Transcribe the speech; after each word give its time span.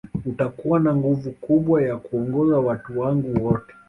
Utakuwa 0.25 0.79
na 0.79 0.95
nguvu 0.95 1.31
kubwa 1.31 1.81
ya 1.83 1.97
kuongoza 1.97 2.59
watu 2.59 2.99
wangu 2.99 3.45
wote 3.45 3.73